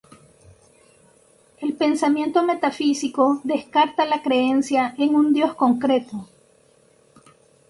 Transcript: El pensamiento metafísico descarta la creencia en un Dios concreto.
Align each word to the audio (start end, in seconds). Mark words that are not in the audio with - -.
El 1.59 1.73
pensamiento 1.73 2.41
metafísico 2.41 3.39
descarta 3.43 4.03
la 4.05 4.23
creencia 4.23 4.95
en 4.97 5.13
un 5.13 5.31
Dios 5.31 5.53
concreto. 5.53 6.27